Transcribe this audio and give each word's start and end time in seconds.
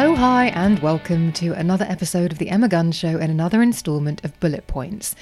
Hello, 0.00 0.14
hi, 0.14 0.46
and 0.50 0.78
welcome 0.78 1.32
to 1.32 1.54
another 1.54 1.84
episode 1.88 2.30
of 2.30 2.38
The 2.38 2.50
Emma 2.50 2.68
Guns 2.68 2.94
Show 2.94 3.18
and 3.18 3.32
another 3.32 3.60
instalment 3.60 4.24
of 4.24 4.38
Bullet 4.38 4.68
Points. 4.68 5.16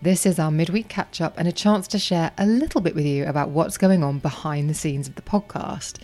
This 0.00 0.24
is 0.24 0.38
our 0.38 0.50
midweek 0.50 0.88
catch 0.88 1.20
up 1.20 1.34
and 1.36 1.46
a 1.46 1.52
chance 1.52 1.86
to 1.88 1.98
share 1.98 2.30
a 2.38 2.46
little 2.46 2.80
bit 2.80 2.94
with 2.94 3.04
you 3.04 3.26
about 3.26 3.50
what's 3.50 3.76
going 3.76 4.02
on 4.02 4.20
behind 4.20 4.70
the 4.70 4.74
scenes 4.74 5.06
of 5.06 5.16
the 5.16 5.20
podcast. 5.20 6.00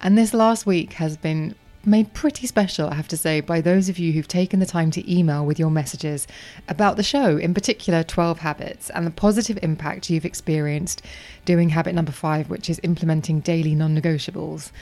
And 0.00 0.16
this 0.16 0.32
last 0.32 0.64
week 0.64 0.94
has 0.94 1.18
been 1.18 1.54
made 1.84 2.14
pretty 2.14 2.46
special, 2.46 2.88
I 2.88 2.94
have 2.94 3.08
to 3.08 3.18
say, 3.18 3.42
by 3.42 3.60
those 3.60 3.90
of 3.90 3.98
you 3.98 4.12
who've 4.12 4.26
taken 4.26 4.60
the 4.60 4.64
time 4.64 4.90
to 4.92 5.14
email 5.14 5.44
with 5.44 5.58
your 5.58 5.70
messages 5.70 6.26
about 6.70 6.96
the 6.96 7.02
show, 7.02 7.36
in 7.36 7.52
particular 7.52 8.02
12 8.02 8.38
Habits, 8.38 8.88
and 8.88 9.06
the 9.06 9.10
positive 9.10 9.58
impact 9.62 10.08
you've 10.08 10.24
experienced 10.24 11.02
doing 11.44 11.68
habit 11.68 11.94
number 11.94 12.12
five, 12.12 12.48
which 12.48 12.70
is 12.70 12.80
implementing 12.82 13.40
daily 13.40 13.74
non 13.74 13.94
negotiables. 13.94 14.72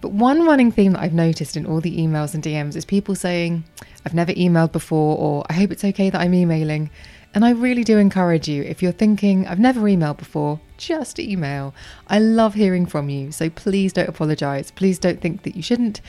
But 0.00 0.12
one 0.12 0.46
running 0.46 0.70
theme 0.70 0.92
that 0.92 1.02
I've 1.02 1.12
noticed 1.12 1.56
in 1.56 1.66
all 1.66 1.80
the 1.80 1.98
emails 1.98 2.32
and 2.32 2.42
DMs 2.42 2.76
is 2.76 2.84
people 2.84 3.14
saying, 3.14 3.64
I've 4.06 4.14
never 4.14 4.32
emailed 4.32 4.70
before, 4.70 5.18
or 5.18 5.44
I 5.48 5.54
hope 5.54 5.72
it's 5.72 5.84
okay 5.84 6.08
that 6.08 6.20
I'm 6.20 6.34
emailing. 6.34 6.90
And 7.34 7.44
I 7.44 7.50
really 7.50 7.84
do 7.84 7.98
encourage 7.98 8.48
you, 8.48 8.62
if 8.62 8.82
you're 8.82 8.92
thinking, 8.92 9.46
I've 9.46 9.58
never 9.58 9.80
emailed 9.80 10.16
before, 10.16 10.60
just 10.76 11.18
email. 11.18 11.74
I 12.06 12.20
love 12.20 12.54
hearing 12.54 12.86
from 12.86 13.08
you, 13.08 13.32
so 13.32 13.50
please 13.50 13.92
don't 13.92 14.08
apologise. 14.08 14.70
Please 14.70 14.98
don't 14.98 15.20
think 15.20 15.42
that 15.42 15.56
you 15.56 15.62
shouldn't. 15.62 16.00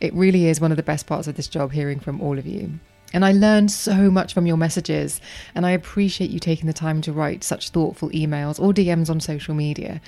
It 0.00 0.14
really 0.14 0.46
is 0.46 0.60
one 0.60 0.70
of 0.70 0.76
the 0.76 0.82
best 0.82 1.06
parts 1.06 1.26
of 1.26 1.36
this 1.36 1.48
job, 1.48 1.72
hearing 1.72 2.00
from 2.00 2.20
all 2.20 2.38
of 2.38 2.46
you. 2.46 2.78
And 3.14 3.24
I 3.24 3.32
learned 3.32 3.70
so 3.70 4.10
much 4.10 4.34
from 4.34 4.46
your 4.46 4.58
messages, 4.58 5.20
and 5.54 5.64
I 5.64 5.70
appreciate 5.70 6.30
you 6.30 6.38
taking 6.38 6.66
the 6.66 6.72
time 6.72 7.00
to 7.02 7.12
write 7.12 7.42
such 7.42 7.70
thoughtful 7.70 8.10
emails 8.10 8.60
or 8.60 8.72
DMs 8.72 9.08
on 9.08 9.20
social 9.20 9.54
media. 9.54 10.00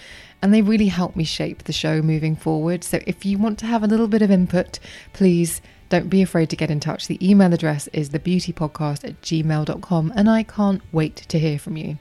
And 0.43 0.53
they 0.53 0.63
really 0.63 0.89
help 0.89 1.17
me 1.17 1.25
shape 1.25 1.65
the 1.65 1.73
show 1.73 2.03
moving 2.03 2.37
forward. 2.37 2.85
So 2.85 3.01
if 3.07 3.25
you 3.25 3.39
want 3.39 3.59
to 3.61 3.67
have 3.67 3.83
a 3.83 3.87
little 3.87 4.09
bit 4.09 4.23
of 4.23 4.31
input, 4.31 4.79
please 5.13 5.63
don't 5.89 6.09
be 6.09 6.23
afraid 6.23 6.51
to 6.51 6.57
get 6.57 6.71
in 6.71 6.81
touch. 6.81 7.07
The 7.07 7.19
email 7.27 7.53
address 7.53 7.89
is 7.89 8.11
thebeautypodcast 8.11 9.05
at 9.05 9.21
gmail.com, 9.23 10.13
and 10.15 10.31
I 10.31 10.43
can't 10.43 10.83
wait 10.93 11.17
to 11.17 11.39
hear 11.39 11.59
from 11.59 11.77
you. 11.77 11.99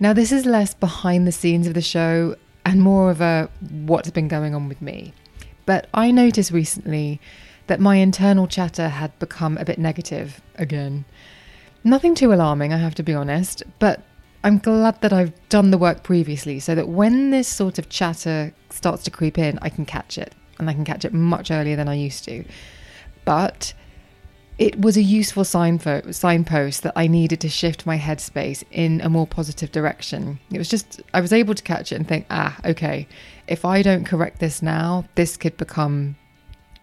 Now, 0.00 0.12
this 0.12 0.30
is 0.30 0.46
less 0.46 0.74
behind 0.74 1.26
the 1.26 1.32
scenes 1.32 1.66
of 1.66 1.74
the 1.74 1.82
show 1.82 2.36
and 2.64 2.82
more 2.82 3.10
of 3.10 3.20
a 3.20 3.48
what's 3.70 4.10
been 4.10 4.28
going 4.28 4.54
on 4.54 4.68
with 4.68 4.82
me. 4.82 5.12
But 5.64 5.88
I 5.92 6.10
noticed 6.10 6.50
recently 6.50 7.20
that 7.68 7.80
my 7.80 7.96
internal 7.96 8.46
chatter 8.46 8.88
had 8.88 9.16
become 9.18 9.56
a 9.56 9.64
bit 9.64 9.78
negative 9.78 10.42
again. 10.56 11.04
Nothing 11.84 12.14
too 12.14 12.32
alarming, 12.32 12.72
I 12.72 12.78
have 12.78 12.94
to 12.96 13.02
be 13.02 13.14
honest, 13.14 13.62
but 13.78 14.02
I'm 14.42 14.58
glad 14.58 15.00
that 15.00 15.12
I've 15.12 15.32
done 15.48 15.70
the 15.70 15.78
work 15.78 16.02
previously 16.02 16.60
so 16.60 16.74
that 16.74 16.88
when 16.88 17.30
this 17.30 17.48
sort 17.48 17.78
of 17.78 17.88
chatter 17.88 18.52
starts 18.70 19.04
to 19.04 19.10
creep 19.10 19.38
in, 19.38 19.58
I 19.62 19.68
can 19.68 19.84
catch 19.84 20.18
it. 20.18 20.34
And 20.58 20.68
I 20.68 20.74
can 20.74 20.84
catch 20.84 21.04
it 21.04 21.12
much 21.12 21.50
earlier 21.50 21.76
than 21.76 21.88
I 21.88 21.94
used 21.94 22.24
to. 22.24 22.44
But 23.24 23.74
it 24.58 24.80
was 24.80 24.96
a 24.96 25.02
useful 25.02 25.44
signpost 25.44 26.82
that 26.82 26.92
I 26.96 27.06
needed 27.06 27.40
to 27.40 27.48
shift 27.48 27.86
my 27.86 27.96
headspace 27.96 28.64
in 28.72 29.00
a 29.02 29.08
more 29.08 29.26
positive 29.26 29.70
direction. 29.70 30.40
It 30.50 30.58
was 30.58 30.68
just, 30.68 31.00
I 31.14 31.20
was 31.20 31.32
able 31.32 31.54
to 31.54 31.62
catch 31.62 31.92
it 31.92 31.96
and 31.96 32.08
think, 32.08 32.26
ah, 32.30 32.58
okay, 32.64 33.06
if 33.46 33.64
I 33.64 33.82
don't 33.82 34.04
correct 34.04 34.40
this 34.40 34.60
now, 34.62 35.04
this 35.14 35.36
could 35.36 35.56
become 35.56 36.16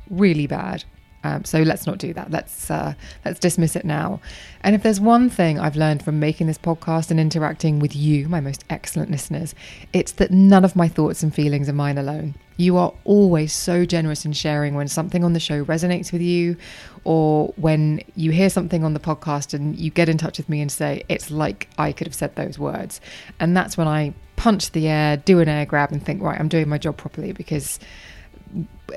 really 0.09 0.47
bad. 0.47 0.83
Um, 1.25 1.43
so 1.43 1.63
let's 1.63 1.87
not 1.87 1.97
do 1.97 2.13
that. 2.13 2.29
Let's 2.29 2.69
uh, 2.69 2.93
let's 3.25 3.39
dismiss 3.39 3.75
it 3.75 3.83
now. 3.83 4.21
And 4.61 4.75
if 4.75 4.83
there's 4.83 4.99
one 4.99 5.27
thing 5.31 5.57
I've 5.57 5.75
learned 5.75 6.05
from 6.05 6.19
making 6.19 6.45
this 6.45 6.59
podcast 6.59 7.09
and 7.09 7.19
interacting 7.19 7.79
with 7.79 7.95
you, 7.95 8.29
my 8.29 8.39
most 8.39 8.63
excellent 8.69 9.09
listeners, 9.09 9.55
it's 9.91 10.11
that 10.13 10.29
none 10.29 10.63
of 10.63 10.75
my 10.75 10.87
thoughts 10.87 11.23
and 11.23 11.33
feelings 11.33 11.67
are 11.67 11.73
mine 11.73 11.97
alone. 11.97 12.35
You 12.57 12.77
are 12.77 12.93
always 13.05 13.53
so 13.53 13.85
generous 13.85 14.23
in 14.23 14.33
sharing 14.33 14.75
when 14.75 14.87
something 14.87 15.23
on 15.23 15.33
the 15.33 15.39
show 15.39 15.65
resonates 15.65 16.11
with 16.11 16.21
you, 16.21 16.57
or 17.05 17.47
when 17.57 18.03
you 18.15 18.29
hear 18.29 18.51
something 18.51 18.83
on 18.83 18.93
the 18.93 18.99
podcast 18.99 19.55
and 19.55 19.75
you 19.75 19.89
get 19.89 20.09
in 20.09 20.19
touch 20.19 20.37
with 20.37 20.47
me 20.47 20.61
and 20.61 20.71
say, 20.71 21.05
It's 21.09 21.31
like 21.31 21.67
I 21.79 21.91
could 21.91 22.05
have 22.05 22.13
said 22.13 22.35
those 22.35 22.59
words. 22.59 23.01
And 23.39 23.57
that's 23.57 23.77
when 23.77 23.87
I 23.87 24.13
punch 24.35 24.73
the 24.73 24.87
air, 24.87 25.17
do 25.17 25.39
an 25.39 25.49
air 25.49 25.65
grab, 25.65 25.91
and 25.91 26.05
think, 26.05 26.21
Right, 26.21 26.39
I'm 26.39 26.49
doing 26.49 26.69
my 26.69 26.77
job 26.77 26.97
properly 26.97 27.31
because 27.31 27.79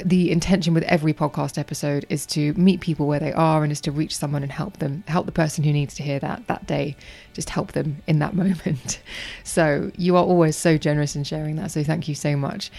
the 0.05 0.31
intention 0.31 0.75
with 0.75 0.83
every 0.85 1.13
podcast 1.13 1.59
episode 1.59 2.07
is 2.09 2.27
to 2.27 2.53
meet 2.55 2.81
people 2.81 3.07
where 3.07 3.21
they 3.21 3.33
are 3.33 3.63
and 3.63 3.73
is 3.73 3.81
to 3.83 3.93
reach 3.93 4.17
someone 4.17 4.43
and 4.43 4.53
help 4.53 4.79
them 4.79 5.03
help 5.09 5.27
the 5.27 5.33
person 5.33 5.65
who 5.65 5.73
needs 5.73 5.95
to 5.95 6.03
hear 6.03 6.19
that 6.19 6.47
that 6.47 6.67
day. 6.67 6.97
Just 7.33 7.51
help 7.51 7.73
them 7.73 8.03
in 8.07 8.19
that 8.19 8.35
moment. 8.43 9.01
So 9.45 9.91
you 9.97 10.17
are 10.17 10.25
always 10.25 10.57
so 10.57 10.79
generous 10.79 11.17
in 11.17 11.25
sharing 11.25 11.57
that. 11.57 11.71
So 11.71 11.83
thank 11.83 12.09
you 12.09 12.15
so 12.15 12.37
much. 12.37 12.71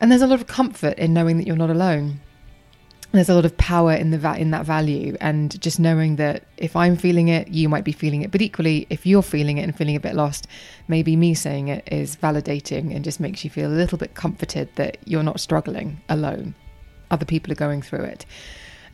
And 0.00 0.10
there's 0.10 0.22
a 0.22 0.26
lot 0.26 0.40
of 0.40 0.46
comfort 0.46 0.98
in 0.98 1.14
knowing 1.14 1.38
that 1.38 1.46
you're 1.46 1.56
not 1.56 1.70
alone 1.70 2.20
there's 3.12 3.28
a 3.28 3.34
lot 3.34 3.44
of 3.44 3.56
power 3.56 3.92
in 3.92 4.10
the 4.10 4.18
va- 4.18 4.36
in 4.38 4.50
that 4.50 4.64
value 4.64 5.16
and 5.20 5.60
just 5.60 5.78
knowing 5.78 6.16
that 6.16 6.44
if 6.56 6.74
I'm 6.74 6.96
feeling 6.96 7.28
it 7.28 7.48
you 7.48 7.68
might 7.68 7.84
be 7.84 7.92
feeling 7.92 8.22
it. 8.22 8.30
But 8.30 8.42
equally 8.42 8.86
if 8.90 9.06
you're 9.06 9.22
feeling 9.22 9.58
it 9.58 9.62
and 9.62 9.76
feeling 9.76 9.96
a 9.96 10.00
bit 10.00 10.14
lost 10.14 10.46
maybe 10.88 11.16
me 11.16 11.34
saying 11.34 11.68
it 11.68 11.86
is 11.92 12.16
validating 12.16 12.94
and 12.94 13.04
just 13.04 13.20
makes 13.20 13.44
you 13.44 13.50
feel 13.50 13.70
a 13.70 13.72
little 13.72 13.98
bit 13.98 14.14
comforted 14.14 14.68
that 14.76 14.98
you're 15.04 15.22
not 15.22 15.40
struggling 15.40 16.00
alone. 16.08 16.54
Other 17.10 17.24
people 17.24 17.52
are 17.52 17.56
going 17.56 17.82
through 17.82 18.04
it 18.04 18.26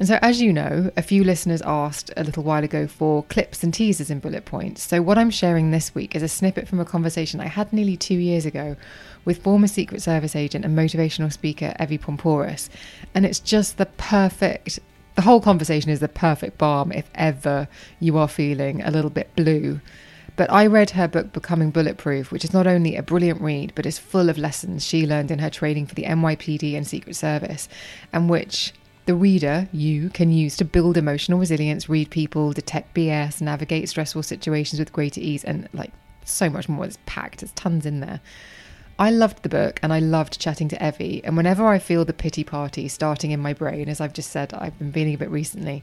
and 0.00 0.08
so, 0.08 0.18
as 0.22 0.40
you 0.40 0.50
know, 0.50 0.90
a 0.96 1.02
few 1.02 1.22
listeners 1.22 1.60
asked 1.60 2.10
a 2.16 2.24
little 2.24 2.42
while 2.42 2.64
ago 2.64 2.86
for 2.86 3.22
clips 3.24 3.62
and 3.62 3.72
teasers 3.72 4.10
in 4.10 4.18
bullet 4.18 4.46
points. 4.46 4.82
So, 4.82 5.02
what 5.02 5.18
I'm 5.18 5.28
sharing 5.28 5.70
this 5.70 5.94
week 5.94 6.16
is 6.16 6.22
a 6.22 6.28
snippet 6.28 6.66
from 6.66 6.80
a 6.80 6.86
conversation 6.86 7.38
I 7.38 7.48
had 7.48 7.70
nearly 7.70 7.98
two 7.98 8.14
years 8.14 8.46
ago 8.46 8.76
with 9.26 9.42
former 9.42 9.66
Secret 9.66 10.00
Service 10.00 10.34
agent 10.34 10.64
and 10.64 10.76
motivational 10.76 11.30
speaker 11.30 11.74
Evy 11.78 11.98
Poumpouras. 11.98 12.70
And 13.14 13.26
it's 13.26 13.40
just 13.40 13.76
the 13.76 13.84
perfect, 13.84 14.78
the 15.16 15.22
whole 15.22 15.42
conversation 15.42 15.90
is 15.90 16.00
the 16.00 16.08
perfect 16.08 16.56
balm 16.56 16.92
if 16.92 17.10
ever 17.14 17.68
you 18.00 18.16
are 18.16 18.26
feeling 18.26 18.80
a 18.80 18.90
little 18.90 19.10
bit 19.10 19.36
blue. 19.36 19.82
But 20.34 20.50
I 20.50 20.64
read 20.64 20.90
her 20.90 21.08
book, 21.08 21.34
Becoming 21.34 21.72
Bulletproof, 21.72 22.32
which 22.32 22.44
is 22.44 22.54
not 22.54 22.66
only 22.66 22.96
a 22.96 23.02
brilliant 23.02 23.42
read, 23.42 23.74
but 23.74 23.84
is 23.84 23.98
full 23.98 24.30
of 24.30 24.38
lessons 24.38 24.82
she 24.82 25.06
learned 25.06 25.30
in 25.30 25.40
her 25.40 25.50
training 25.50 25.88
for 25.88 25.94
the 25.94 26.04
NYPD 26.04 26.74
and 26.74 26.86
Secret 26.86 27.16
Service, 27.16 27.68
and 28.14 28.30
which 28.30 28.72
the 29.06 29.14
reader, 29.14 29.68
you, 29.72 30.10
can 30.10 30.30
use 30.30 30.56
to 30.56 30.64
build 30.64 30.96
emotional 30.96 31.38
resilience, 31.38 31.88
read 31.88 32.10
people, 32.10 32.52
detect 32.52 32.94
BS, 32.94 33.40
navigate 33.40 33.88
stressful 33.88 34.22
situations 34.22 34.78
with 34.78 34.92
greater 34.92 35.20
ease, 35.20 35.44
and 35.44 35.68
like 35.72 35.92
so 36.24 36.48
much 36.48 36.68
more. 36.68 36.84
It's 36.84 36.98
packed, 37.06 37.40
there's 37.40 37.52
tons 37.52 37.86
in 37.86 38.00
there. 38.00 38.20
I 38.98 39.10
loved 39.10 39.42
the 39.42 39.48
book 39.48 39.80
and 39.82 39.94
I 39.94 39.98
loved 39.98 40.38
chatting 40.38 40.68
to 40.68 40.86
Evy. 40.86 41.22
And 41.24 41.34
whenever 41.34 41.66
I 41.66 41.78
feel 41.78 42.04
the 42.04 42.12
pity 42.12 42.44
party 42.44 42.86
starting 42.86 43.30
in 43.30 43.40
my 43.40 43.54
brain, 43.54 43.88
as 43.88 43.98
I've 43.98 44.12
just 44.12 44.30
said, 44.30 44.52
I've 44.52 44.78
been 44.78 44.92
feeling 44.92 45.14
a 45.14 45.18
bit 45.18 45.30
recently, 45.30 45.82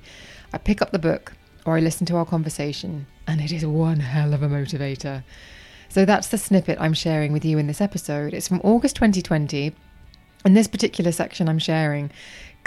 I 0.53 0.59
pick 0.59 0.83
up 0.83 0.91
the 0.91 0.99
book 0.99 1.33
or 1.65 1.75
I 1.75 1.79
listen 1.79 2.05
to 2.07 2.15
our 2.15 2.25
conversation, 2.25 3.07
and 3.27 3.41
it 3.41 3.51
is 3.51 3.65
one 3.65 3.99
hell 3.99 4.33
of 4.33 4.41
a 4.41 4.47
motivator. 4.47 5.23
So 5.89 6.05
that's 6.05 6.27
the 6.27 6.37
snippet 6.37 6.77
I'm 6.79 6.93
sharing 6.93 7.33
with 7.33 7.43
you 7.43 7.57
in 7.57 7.67
this 7.67 7.81
episode. 7.81 8.33
It's 8.33 8.47
from 8.47 8.61
August 8.63 8.95
2020. 8.95 9.73
And 10.45 10.55
this 10.55 10.67
particular 10.67 11.11
section 11.11 11.49
I'm 11.49 11.59
sharing 11.59 12.11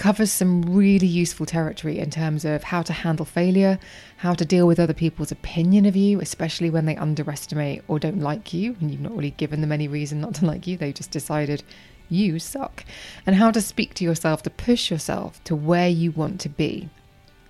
covers 0.01 0.33
some 0.33 0.63
really 0.63 1.07
useful 1.07 1.45
territory 1.45 1.99
in 1.99 2.09
terms 2.09 2.47
of 2.47 2.63
how 2.63 2.81
to 2.81 2.91
handle 2.91 3.27
failure, 3.27 3.79
how 4.17 4.33
to 4.33 4.47
deal 4.47 4.67
with 4.67 4.81
other 4.81 4.95
people's 4.95 5.31
opinion 5.31 5.85
of 5.85 5.95
you, 5.95 6.19
especially 6.23 6.71
when 6.71 6.87
they 6.87 6.97
underestimate 6.97 7.83
or 7.87 7.99
don't 7.99 8.19
like 8.19 8.55
you, 8.55 8.75
and 8.81 8.91
you've 8.91 9.03
not 9.03 9.15
really 9.15 9.33
given 9.33 9.61
them 9.61 9.71
any 9.71 9.87
reason 9.87 10.19
not 10.19 10.35
to 10.35 10.47
like 10.47 10.67
you, 10.67 10.79
they've 10.79 10.95
just 10.95 11.11
decided 11.11 11.63
you 12.09 12.39
suck, 12.39 12.83
and 13.27 13.37
how 13.37 13.51
to 13.51 13.61
speak 13.61 13.93
to 13.93 14.03
yourself 14.03 14.43
to 14.43 14.49
push 14.49 14.91
yourself 14.91 15.45
to 15.45 15.55
where 15.55 15.91
you 15.91 16.13
want 16.13 16.41
to 16.41 16.49
be. 16.49 16.89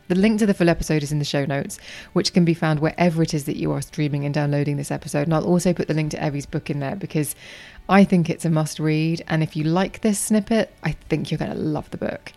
The 0.09 0.17
link 0.17 0.41
to 0.41 0.47
the 0.47 0.55
full 0.55 0.69
episode 0.69 1.05
is 1.05 1.13
in 1.13 1.21
the 1.21 1.25
show 1.25 1.45
notes, 1.45 1.79
which 2.15 2.33
can 2.33 2.45
be 2.45 2.53
found 2.53 2.81
wherever 2.81 3.23
it 3.23 3.33
is 3.33 3.45
that 3.45 3.59
you 3.59 3.71
are 3.71 3.81
streaming 3.81 4.25
and 4.25 4.35
downloading 4.35 4.77
this 4.77 4.91
episode. 4.91 5.29
And 5.29 5.35
I'll 5.35 5.47
also 5.47 5.73
put 5.73 5.87
the 5.87 5.95
link 5.95 6.11
to 6.11 6.21
Evy's 6.21 6.47
book 6.47 6.69
in 6.69 6.81
there 6.81 6.97
because 6.97 7.37
I 7.91 8.05
think 8.05 8.31
it's 8.31 8.45
a 8.45 8.51
must 8.51 8.79
read. 8.79 9.25
And 9.27 9.43
if 9.43 9.57
you 9.57 9.65
like 9.65 10.01
this 10.01 10.19
snippet, 10.21 10.73
I 10.85 10.93
think 10.93 11.31
you're 11.31 11.39
going 11.39 11.51
to 11.51 11.59
love 11.59 11.91
the 11.91 11.99
book. 11.99 12.33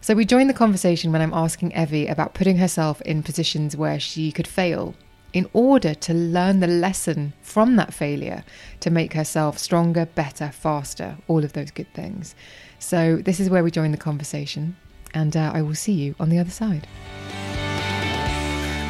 So 0.00 0.14
we 0.14 0.24
join 0.24 0.46
the 0.46 0.54
conversation 0.54 1.10
when 1.10 1.20
I'm 1.20 1.34
asking 1.34 1.72
Evy 1.72 2.06
about 2.06 2.32
putting 2.32 2.58
herself 2.58 3.00
in 3.02 3.24
positions 3.24 3.76
where 3.76 3.98
she 3.98 4.30
could 4.30 4.46
fail 4.46 4.94
in 5.32 5.50
order 5.52 5.94
to 5.94 6.14
learn 6.14 6.60
the 6.60 6.68
lesson 6.68 7.32
from 7.42 7.74
that 7.74 7.92
failure 7.92 8.44
to 8.80 8.90
make 8.90 9.14
herself 9.14 9.58
stronger, 9.58 10.06
better, 10.06 10.52
faster, 10.52 11.16
all 11.26 11.42
of 11.42 11.54
those 11.54 11.72
good 11.72 11.92
things. 11.92 12.36
So 12.78 13.16
this 13.16 13.40
is 13.40 13.50
where 13.50 13.64
we 13.64 13.72
join 13.72 13.90
the 13.90 13.96
conversation 13.96 14.76
and 15.12 15.36
uh, 15.36 15.50
I 15.52 15.62
will 15.62 15.74
see 15.74 15.92
you 15.92 16.14
on 16.20 16.28
the 16.28 16.38
other 16.38 16.50
side. 16.50 16.86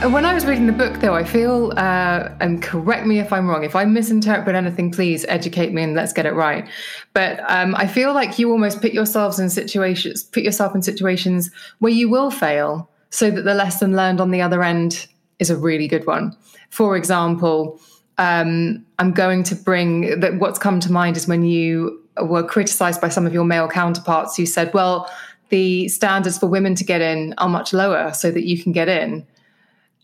Uh, 0.04 0.10
when 0.10 0.26
I 0.26 0.34
was 0.34 0.44
reading 0.44 0.66
the 0.66 0.72
book, 0.72 1.00
though, 1.00 1.14
I 1.14 1.24
feel, 1.24 1.72
uh, 1.78 2.28
and 2.38 2.60
correct 2.60 3.06
me 3.06 3.20
if 3.20 3.32
I'm 3.32 3.48
wrong, 3.48 3.64
if 3.64 3.74
I 3.74 3.86
misinterpret 3.86 4.54
anything, 4.54 4.90
please 4.90 5.24
educate 5.30 5.72
me 5.72 5.82
and 5.82 5.94
let's 5.94 6.12
get 6.12 6.26
it 6.26 6.34
right. 6.34 6.68
But 7.14 7.40
um, 7.48 7.74
I 7.74 7.86
feel 7.86 8.12
like 8.12 8.38
you 8.38 8.50
almost 8.50 8.82
put 8.82 8.92
yourselves 8.92 9.38
in 9.38 9.48
situations, 9.48 10.22
put 10.22 10.42
yourself 10.42 10.74
in 10.74 10.82
situations 10.82 11.50
where 11.78 11.92
you 11.92 12.10
will 12.10 12.30
fail, 12.30 12.90
so 13.08 13.30
that 13.30 13.46
the 13.46 13.54
lesson 13.54 13.96
learned 13.96 14.20
on 14.20 14.30
the 14.30 14.42
other 14.42 14.62
end 14.62 15.06
is 15.38 15.48
a 15.48 15.56
really 15.56 15.88
good 15.88 16.06
one. 16.06 16.36
For 16.68 16.98
example, 16.98 17.80
um, 18.18 18.84
I'm 18.98 19.12
going 19.12 19.42
to 19.44 19.54
bring 19.54 20.20
that. 20.20 20.38
What's 20.38 20.58
come 20.58 20.80
to 20.80 20.92
mind 20.92 21.16
is 21.16 21.26
when 21.26 21.46
you 21.46 21.98
were 22.20 22.42
criticised 22.42 23.00
by 23.00 23.08
some 23.08 23.26
of 23.26 23.32
your 23.32 23.44
male 23.44 23.68
counterparts 23.68 24.36
who 24.36 24.44
said, 24.44 24.74
"Well." 24.74 25.10
the 25.50 25.88
standards 25.88 26.38
for 26.38 26.46
women 26.46 26.74
to 26.74 26.84
get 26.84 27.02
in 27.02 27.34
are 27.36 27.50
much 27.50 27.74
lower 27.74 28.12
so 28.14 28.30
that 28.30 28.44
you 28.44 28.60
can 28.60 28.72
get 28.72 28.88
in. 28.88 29.24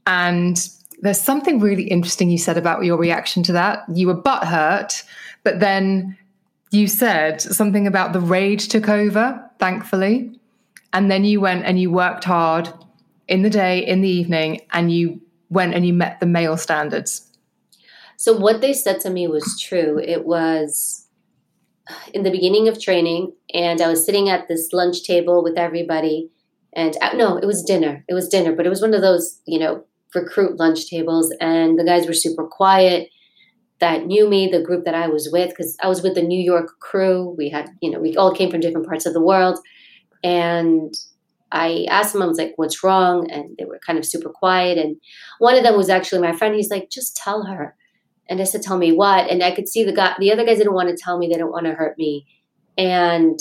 And 0.06 0.68
there's 1.00 1.20
something 1.20 1.60
really 1.60 1.84
interesting 1.84 2.30
you 2.30 2.38
said 2.38 2.56
about 2.56 2.84
your 2.84 2.98
reaction 2.98 3.42
to 3.44 3.52
that. 3.52 3.84
You 3.92 4.06
were 4.08 4.20
butthurt, 4.20 5.02
but 5.44 5.60
then 5.60 6.16
you 6.70 6.86
said 6.86 7.40
something 7.40 7.86
about 7.86 8.12
the 8.12 8.20
rage 8.20 8.68
took 8.68 8.88
over, 8.88 9.42
thankfully. 9.58 10.38
And 10.92 11.10
then 11.10 11.24
you 11.24 11.40
went 11.40 11.64
and 11.64 11.80
you 11.80 11.90
worked 11.90 12.24
hard 12.24 12.72
in 13.28 13.42
the 13.42 13.50
day, 13.50 13.84
in 13.84 14.00
the 14.00 14.08
evening, 14.08 14.60
and 14.72 14.92
you 14.92 15.20
went 15.48 15.74
and 15.74 15.86
you 15.86 15.92
met 15.92 16.20
the 16.20 16.26
male 16.26 16.56
standards. 16.56 17.26
So, 18.16 18.36
what 18.36 18.60
they 18.60 18.72
said 18.72 19.00
to 19.00 19.10
me 19.10 19.28
was 19.28 19.60
true. 19.60 19.98
It 19.98 20.26
was 20.26 21.06
in 22.12 22.22
the 22.22 22.30
beginning 22.30 22.68
of 22.68 22.80
training, 22.80 23.32
and 23.54 23.80
I 23.80 23.88
was 23.88 24.04
sitting 24.04 24.28
at 24.28 24.48
this 24.48 24.72
lunch 24.72 25.04
table 25.04 25.42
with 25.42 25.56
everybody. 25.56 26.30
And 26.72 26.96
uh, 27.00 27.14
no, 27.14 27.36
it 27.36 27.46
was 27.46 27.64
dinner. 27.64 28.04
It 28.08 28.14
was 28.14 28.28
dinner, 28.28 28.54
but 28.54 28.66
it 28.66 28.68
was 28.68 28.82
one 28.82 28.94
of 28.94 29.00
those, 29.00 29.40
you 29.46 29.58
know, 29.58 29.84
recruit 30.14 30.58
lunch 30.58 30.88
tables. 30.88 31.32
And 31.40 31.78
the 31.78 31.84
guys 31.84 32.06
were 32.06 32.12
super 32.12 32.46
quiet 32.46 33.10
that 33.80 34.06
knew 34.06 34.28
me, 34.28 34.46
the 34.46 34.62
group 34.62 34.84
that 34.84 34.94
I 34.94 35.08
was 35.08 35.30
with, 35.32 35.50
because 35.50 35.76
I 35.82 35.88
was 35.88 36.02
with 36.02 36.14
the 36.14 36.22
New 36.22 36.40
York 36.40 36.78
crew. 36.80 37.34
We 37.38 37.48
had, 37.48 37.70
you 37.80 37.90
know, 37.90 37.98
we 37.98 38.16
all 38.16 38.34
came 38.34 38.50
from 38.50 38.60
different 38.60 38.86
parts 38.86 39.06
of 39.06 39.14
the 39.14 39.22
world. 39.22 39.58
And 40.22 40.94
I 41.50 41.86
asked 41.90 42.12
them, 42.12 42.22
I 42.22 42.26
was 42.26 42.38
like, 42.38 42.52
what's 42.56 42.84
wrong? 42.84 43.30
And 43.30 43.56
they 43.58 43.64
were 43.64 43.80
kind 43.84 43.98
of 43.98 44.04
super 44.04 44.28
quiet. 44.28 44.76
And 44.76 44.96
one 45.38 45.56
of 45.56 45.64
them 45.64 45.76
was 45.76 45.88
actually 45.88 46.20
my 46.20 46.36
friend. 46.36 46.54
He's 46.54 46.70
like, 46.70 46.90
just 46.90 47.16
tell 47.16 47.44
her. 47.44 47.74
And 48.28 48.40
I 48.40 48.44
said, 48.44 48.62
tell 48.62 48.76
me 48.76 48.92
what? 48.92 49.28
And 49.30 49.42
I 49.42 49.50
could 49.50 49.66
see 49.66 49.82
the 49.82 49.92
guy, 49.92 50.14
the 50.18 50.30
other 50.30 50.44
guys 50.44 50.58
didn't 50.58 50.74
want 50.74 50.90
to 50.90 51.02
tell 51.02 51.18
me. 51.18 51.26
They 51.26 51.38
don't 51.38 51.50
want 51.50 51.66
to 51.66 51.72
hurt 51.72 51.98
me. 51.98 52.26
And 52.78 53.40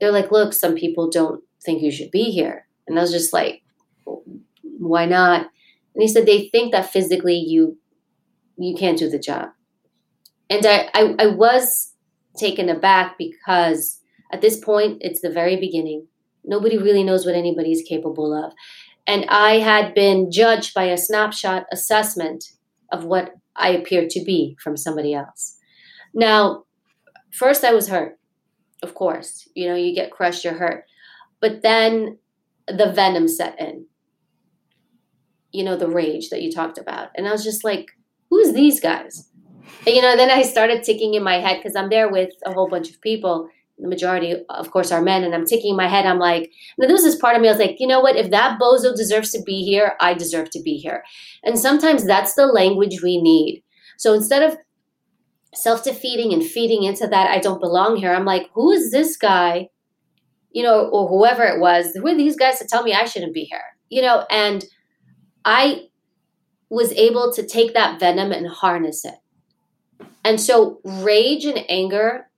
they're 0.00 0.10
like, 0.10 0.32
look, 0.32 0.52
some 0.52 0.74
people 0.74 1.08
don't 1.10 1.44
think 1.62 1.82
you 1.82 1.92
should 1.92 2.10
be 2.10 2.24
here. 2.30 2.66
And 2.88 2.98
I 2.98 3.02
was 3.02 3.12
just 3.12 3.32
like, 3.32 3.62
why 4.78 5.06
not? 5.06 5.50
And 5.94 6.02
he 6.02 6.08
said, 6.08 6.26
they 6.26 6.48
think 6.48 6.72
that 6.72 6.90
physically 6.90 7.36
you, 7.36 7.78
you 8.56 8.74
can't 8.76 8.98
do 8.98 9.08
the 9.08 9.18
job. 9.18 9.50
And 10.50 10.66
I, 10.66 10.90
I, 10.94 11.14
I 11.18 11.26
was 11.26 11.94
taken 12.36 12.68
aback 12.68 13.16
because 13.16 14.00
at 14.32 14.40
this 14.40 14.58
point, 14.58 14.98
it's 15.00 15.20
the 15.20 15.30
very 15.30 15.56
beginning. 15.56 16.06
Nobody 16.44 16.76
really 16.76 17.04
knows 17.04 17.24
what 17.24 17.36
anybody 17.36 17.72
is 17.72 17.84
capable 17.88 18.34
of. 18.34 18.52
And 19.06 19.26
I 19.28 19.58
had 19.58 19.94
been 19.94 20.30
judged 20.30 20.74
by 20.74 20.84
a 20.84 20.98
snapshot 20.98 21.66
assessment 21.70 22.44
of 22.90 23.04
what 23.04 23.34
I 23.56 23.70
appeared 23.70 24.10
to 24.10 24.24
be 24.24 24.56
from 24.60 24.76
somebody 24.76 25.14
else. 25.14 25.56
Now, 26.12 26.64
first 27.32 27.64
I 27.64 27.72
was 27.72 27.88
hurt, 27.88 28.18
of 28.82 28.94
course. 28.94 29.48
You 29.54 29.68
know, 29.68 29.76
you 29.76 29.94
get 29.94 30.10
crushed, 30.10 30.44
you're 30.44 30.54
hurt. 30.54 30.84
But 31.40 31.62
then 31.62 32.18
the 32.66 32.92
venom 32.92 33.28
set 33.28 33.60
in. 33.60 33.86
You 35.54 35.64
know, 35.64 35.76
the 35.76 35.88
rage 35.88 36.30
that 36.30 36.42
you 36.42 36.52
talked 36.52 36.78
about. 36.78 37.08
And 37.14 37.26
I 37.26 37.32
was 37.32 37.44
just 37.44 37.64
like, 37.64 37.86
who's 38.28 38.52
these 38.52 38.80
guys? 38.80 39.30
And, 39.86 39.94
you 39.94 40.02
know, 40.02 40.16
then 40.16 40.30
I 40.30 40.42
started 40.42 40.82
ticking 40.82 41.14
in 41.14 41.22
my 41.22 41.36
head 41.40 41.58
because 41.58 41.76
I'm 41.76 41.90
there 41.90 42.10
with 42.10 42.30
a 42.44 42.52
whole 42.52 42.68
bunch 42.68 42.90
of 42.90 43.00
people 43.00 43.48
the 43.78 43.88
majority, 43.88 44.36
of 44.48 44.70
course, 44.70 44.92
are 44.92 45.02
men. 45.02 45.24
And 45.24 45.34
I'm 45.34 45.46
ticking 45.46 45.70
in 45.70 45.76
my 45.76 45.88
head, 45.88 46.06
I'm 46.06 46.18
like, 46.18 46.52
there 46.78 46.88
was 46.88 47.02
this 47.02 47.16
part 47.16 47.36
of 47.36 47.42
me, 47.42 47.48
I 47.48 47.52
was 47.52 47.60
like, 47.60 47.76
you 47.80 47.86
know 47.86 48.00
what? 48.00 48.16
If 48.16 48.30
that 48.30 48.58
bozo 48.60 48.94
deserves 48.94 49.30
to 49.32 49.42
be 49.42 49.64
here, 49.64 49.94
I 50.00 50.14
deserve 50.14 50.50
to 50.50 50.62
be 50.62 50.76
here. 50.76 51.02
And 51.42 51.58
sometimes 51.58 52.06
that's 52.06 52.34
the 52.34 52.46
language 52.46 53.02
we 53.02 53.20
need. 53.20 53.62
So 53.98 54.14
instead 54.14 54.42
of 54.42 54.56
self 55.54 55.84
defeating 55.84 56.32
and 56.32 56.44
feeding 56.44 56.84
into 56.84 57.06
that, 57.08 57.30
I 57.30 57.38
don't 57.38 57.60
belong 57.60 57.96
here, 57.96 58.12
I'm 58.12 58.24
like, 58.24 58.48
who 58.54 58.70
is 58.70 58.90
this 58.90 59.16
guy? 59.16 59.68
You 60.52 60.62
know, 60.62 60.88
or 60.88 61.08
whoever 61.08 61.42
it 61.42 61.60
was, 61.60 61.92
who 61.94 62.06
are 62.06 62.14
these 62.14 62.36
guys 62.36 62.60
to 62.60 62.66
tell 62.66 62.84
me 62.84 62.94
I 62.94 63.06
shouldn't 63.06 63.34
be 63.34 63.44
here? 63.44 63.64
You 63.88 64.02
know, 64.02 64.24
and 64.30 64.64
I 65.44 65.88
was 66.70 66.92
able 66.92 67.32
to 67.32 67.46
take 67.46 67.74
that 67.74 68.00
venom 68.00 68.32
and 68.32 68.46
harness 68.46 69.04
it. 69.04 69.14
And 70.24 70.40
so 70.40 70.80
rage 70.84 71.44
and 71.44 71.64
anger 71.68 72.30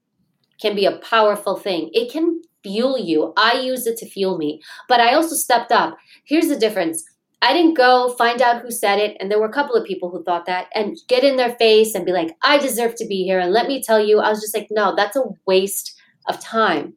can 0.60 0.74
be 0.74 0.86
a 0.86 0.98
powerful 0.98 1.56
thing. 1.56 1.90
It 1.92 2.10
can 2.10 2.42
fuel 2.62 2.98
you. 2.98 3.32
I 3.36 3.60
used 3.60 3.86
it 3.86 3.96
to 3.98 4.08
fuel 4.08 4.38
me, 4.38 4.60
but 4.88 5.00
I 5.00 5.14
also 5.14 5.36
stepped 5.36 5.70
up. 5.70 5.96
Here's 6.24 6.48
the 6.48 6.58
difference. 6.58 7.04
I 7.42 7.52
didn't 7.52 7.74
go 7.74 8.14
find 8.18 8.42
out 8.42 8.62
who 8.62 8.70
said 8.70 8.98
it, 8.98 9.16
and 9.20 9.30
there 9.30 9.38
were 9.38 9.46
a 9.46 9.52
couple 9.52 9.76
of 9.76 9.86
people 9.86 10.10
who 10.10 10.24
thought 10.24 10.46
that, 10.46 10.66
and 10.74 10.96
get 11.06 11.22
in 11.22 11.36
their 11.36 11.54
face 11.56 11.94
and 11.94 12.04
be 12.04 12.12
like, 12.12 12.34
I 12.42 12.58
deserve 12.58 12.96
to 12.96 13.06
be 13.06 13.22
here. 13.22 13.38
And 13.38 13.52
let 13.52 13.68
me 13.68 13.82
tell 13.82 14.04
you, 14.04 14.18
I 14.18 14.30
was 14.30 14.40
just 14.40 14.56
like, 14.56 14.68
no, 14.70 14.96
that's 14.96 15.16
a 15.16 15.22
waste 15.46 15.94
of 16.28 16.40
time. 16.40 16.94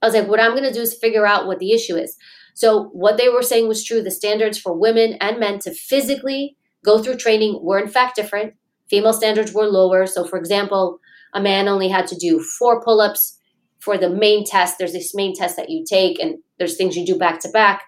I 0.00 0.06
was 0.06 0.14
like, 0.14 0.28
what 0.28 0.40
I'm 0.40 0.52
going 0.52 0.64
to 0.64 0.72
do 0.72 0.80
is 0.80 0.94
figure 0.94 1.26
out 1.26 1.46
what 1.46 1.58
the 1.58 1.72
issue 1.72 1.96
is. 1.96 2.16
So, 2.60 2.90
what 2.92 3.16
they 3.16 3.30
were 3.30 3.42
saying 3.42 3.68
was 3.68 3.82
true. 3.82 4.02
The 4.02 4.10
standards 4.10 4.58
for 4.58 4.74
women 4.74 5.14
and 5.14 5.40
men 5.40 5.60
to 5.60 5.72
physically 5.72 6.58
go 6.84 7.02
through 7.02 7.16
training 7.16 7.58
were, 7.62 7.78
in 7.78 7.88
fact, 7.88 8.16
different. 8.16 8.52
Female 8.90 9.14
standards 9.14 9.54
were 9.54 9.64
lower. 9.64 10.04
So, 10.06 10.26
for 10.26 10.38
example, 10.38 10.98
a 11.32 11.40
man 11.40 11.68
only 11.68 11.88
had 11.88 12.06
to 12.08 12.16
do 12.16 12.38
four 12.38 12.82
pull 12.82 13.00
ups 13.00 13.38
for 13.78 13.96
the 13.96 14.10
main 14.10 14.44
test. 14.44 14.76
There's 14.76 14.92
this 14.92 15.14
main 15.14 15.34
test 15.34 15.56
that 15.56 15.70
you 15.70 15.86
take, 15.88 16.20
and 16.20 16.36
there's 16.58 16.76
things 16.76 16.98
you 16.98 17.06
do 17.06 17.16
back 17.16 17.40
to 17.40 17.48
back. 17.48 17.82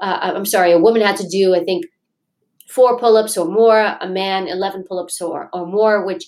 Uh, 0.00 0.32
I'm 0.36 0.46
sorry, 0.46 0.70
a 0.70 0.78
woman 0.78 1.02
had 1.02 1.16
to 1.16 1.28
do, 1.28 1.56
I 1.56 1.64
think, 1.64 1.84
four 2.68 2.96
pull 3.00 3.16
ups 3.16 3.36
or 3.36 3.46
more, 3.46 3.96
a 4.00 4.08
man, 4.08 4.46
11 4.46 4.84
pull 4.84 5.00
ups 5.00 5.20
or, 5.20 5.50
or 5.52 5.66
more, 5.66 6.06
which 6.06 6.24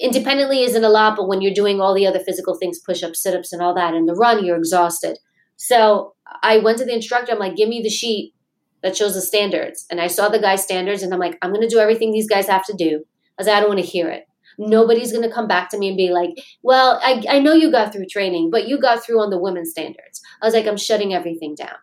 independently 0.00 0.62
isn't 0.62 0.84
a 0.84 0.88
lot, 0.88 1.16
but 1.16 1.26
when 1.26 1.40
you're 1.40 1.52
doing 1.52 1.80
all 1.80 1.92
the 1.92 2.06
other 2.06 2.20
physical 2.20 2.56
things, 2.56 2.78
push 2.78 3.02
ups, 3.02 3.20
sit 3.20 3.34
ups, 3.34 3.52
and 3.52 3.60
all 3.60 3.74
that 3.74 3.94
in 3.94 4.06
the 4.06 4.14
run, 4.14 4.44
you're 4.44 4.56
exhausted. 4.56 5.18
So 5.56 6.12
I 6.42 6.58
went 6.58 6.78
to 6.78 6.84
the 6.84 6.94
instructor, 6.94 7.32
I'm 7.32 7.38
like, 7.38 7.56
give 7.56 7.68
me 7.68 7.82
the 7.82 7.90
sheet 7.90 8.34
that 8.82 8.96
shows 8.96 9.14
the 9.14 9.20
standards. 9.20 9.86
And 9.90 10.00
I 10.00 10.06
saw 10.06 10.28
the 10.28 10.38
guy's 10.38 10.62
standards, 10.62 11.02
and 11.02 11.12
I'm 11.12 11.20
like, 11.20 11.38
I'm 11.42 11.52
going 11.52 11.66
to 11.66 11.74
do 11.74 11.78
everything 11.78 12.12
these 12.12 12.28
guys 12.28 12.46
have 12.48 12.64
to 12.66 12.74
do. 12.74 13.04
I 13.38 13.42
was 13.42 13.46
like, 13.46 13.56
I 13.56 13.60
don't 13.60 13.68
want 13.68 13.80
to 13.80 13.86
hear 13.86 14.08
it 14.08 14.26
nobody's 14.58 15.12
going 15.12 15.26
to 15.28 15.34
come 15.34 15.46
back 15.46 15.70
to 15.70 15.78
me 15.78 15.88
and 15.88 15.96
be 15.96 16.10
like, 16.10 16.30
well, 16.62 17.00
I, 17.02 17.22
I 17.28 17.38
know 17.38 17.52
you 17.52 17.70
got 17.70 17.92
through 17.92 18.06
training, 18.06 18.50
but 18.50 18.66
you 18.66 18.78
got 18.78 19.04
through 19.04 19.20
on 19.20 19.30
the 19.30 19.38
women's 19.38 19.70
standards. 19.70 20.20
I 20.40 20.46
was 20.46 20.54
like, 20.54 20.66
I'm 20.66 20.76
shutting 20.76 21.14
everything 21.14 21.54
down. 21.54 21.76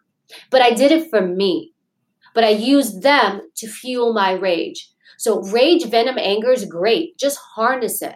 But 0.50 0.62
I 0.62 0.72
did 0.72 0.92
it 0.92 1.10
for 1.10 1.22
me. 1.22 1.74
But 2.34 2.44
I 2.44 2.50
used 2.50 3.04
them 3.04 3.42
to 3.58 3.68
fuel 3.68 4.14
my 4.14 4.34
rage. 4.34 4.90
So 5.18 5.42
rage, 5.44 5.86
venom, 5.86 6.18
anger 6.18 6.52
is 6.52 6.66
great. 6.66 7.18
Just 7.18 7.38
harness 7.56 8.02
it. 8.02 8.16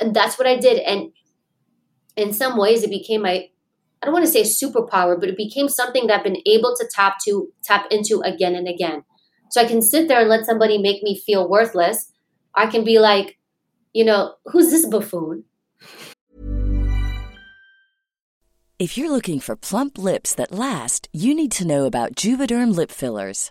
And 0.00 0.14
that's 0.14 0.38
what 0.38 0.46
I 0.46 0.56
did. 0.56 0.78
And 0.78 1.10
in 2.16 2.32
some 2.32 2.56
ways, 2.56 2.82
it 2.82 2.90
became 2.90 3.22
my, 3.22 3.48
I 4.02 4.06
don't 4.06 4.12
want 4.12 4.26
to 4.26 4.30
say 4.30 4.42
superpower, 4.42 5.18
but 5.18 5.28
it 5.28 5.36
became 5.36 5.68
something 5.68 6.06
that 6.06 6.18
I've 6.18 6.24
been 6.24 6.42
able 6.46 6.76
to 6.76 6.88
tap 6.94 7.16
to 7.26 7.48
tap 7.64 7.86
into 7.90 8.20
again 8.20 8.54
and 8.54 8.68
again. 8.68 9.04
So 9.50 9.60
I 9.60 9.64
can 9.64 9.80
sit 9.80 10.08
there 10.08 10.20
and 10.20 10.28
let 10.28 10.44
somebody 10.44 10.78
make 10.78 11.02
me 11.02 11.18
feel 11.18 11.48
worthless. 11.48 12.12
I 12.54 12.66
can 12.66 12.84
be 12.84 12.98
like, 12.98 13.38
you 13.92 14.04
know, 14.04 14.34
who's 14.46 14.70
this 14.70 14.86
buffoon? 14.86 15.44
If 18.78 18.98
you're 18.98 19.10
looking 19.10 19.40
for 19.40 19.56
plump 19.56 19.96
lips 19.96 20.34
that 20.34 20.52
last, 20.52 21.08
you 21.12 21.34
need 21.34 21.50
to 21.52 21.66
know 21.66 21.86
about 21.86 22.14
Juvederm 22.14 22.76
lip 22.76 22.90
fillers. 22.90 23.50